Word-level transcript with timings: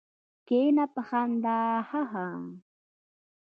کېنه! 0.47 0.85
په 0.93 1.01
خندا 1.07 1.59
هههه. 1.89 2.27